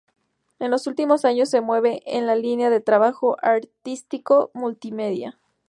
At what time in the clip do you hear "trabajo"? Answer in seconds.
2.79-3.37